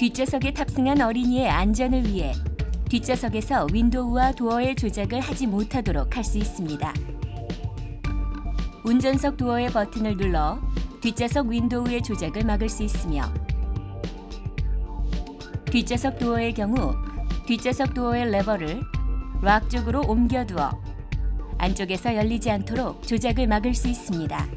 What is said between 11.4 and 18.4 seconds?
윈도우의 조작을 막을 수 있으며 뒷좌석 도어의 경우 뒷좌석 도어의